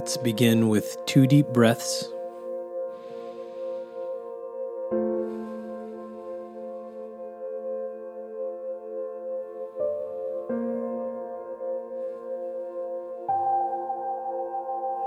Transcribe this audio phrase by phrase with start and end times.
[0.00, 2.08] Let's begin with two deep breaths.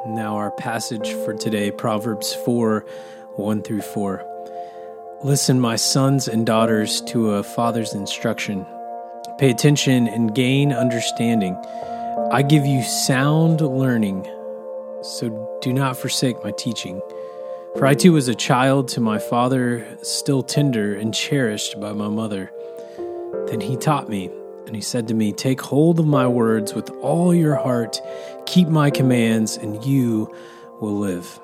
[0.05, 2.85] Now, our passage for today, Proverbs 4
[3.35, 4.23] 1 through 4.
[5.23, 8.63] Listen, my sons and daughters, to a father's instruction.
[9.39, 11.55] Pay attention and gain understanding.
[12.31, 14.29] I give you sound learning,
[15.03, 17.01] so do not forsake my teaching.
[17.75, 22.07] For I too was a child to my father, still tender and cherished by my
[22.07, 22.51] mother.
[23.47, 24.29] Then he taught me
[24.65, 27.99] and he said to me, Take hold of my words with all your heart,
[28.45, 30.33] keep my commands, and you
[30.79, 31.39] will live.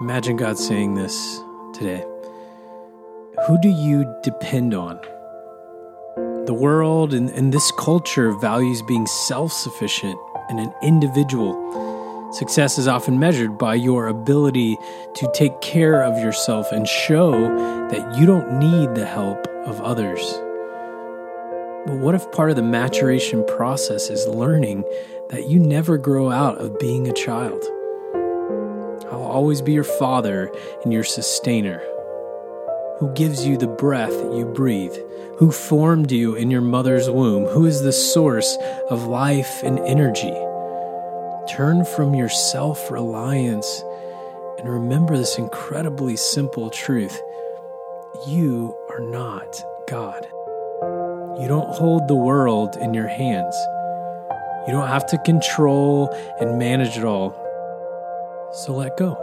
[0.00, 1.40] Imagine God saying this
[1.74, 2.04] today.
[3.46, 5.00] Who do you depend on?
[6.46, 10.18] The world and, and this culture values being self sufficient
[10.52, 12.30] and an individual.
[12.34, 14.76] Success is often measured by your ability
[15.14, 17.32] to take care of yourself and show
[17.88, 20.20] that you don't need the help of others.
[21.86, 24.84] But what if part of the maturation process is learning
[25.30, 27.64] that you never grow out of being a child?
[29.10, 30.52] I'll always be your father
[30.84, 31.82] and your sustainer,
[32.98, 34.96] who gives you the breath you breathe,
[35.38, 38.56] who formed you in your mother's womb, who is the source
[38.90, 40.34] of life and energy.
[41.48, 43.82] Turn from your self reliance
[44.58, 47.20] and remember this incredibly simple truth
[48.26, 50.26] you are not God.
[51.40, 53.56] You don't hold the world in your hands.
[54.66, 56.08] You don't have to control
[56.40, 57.32] and manage it all.
[58.52, 59.21] So let go.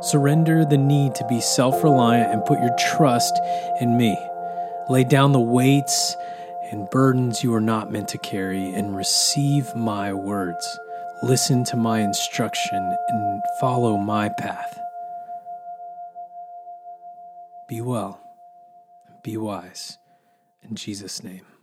[0.00, 3.38] Surrender the need to be self reliant and put your trust
[3.80, 4.16] in me.
[4.88, 6.16] Lay down the weights
[6.70, 10.78] and burdens you are not meant to carry and receive my words.
[11.22, 14.78] Listen to my instruction and follow my path.
[17.68, 18.20] Be well,
[19.22, 19.98] be wise.
[20.62, 21.55] In Jesus' name.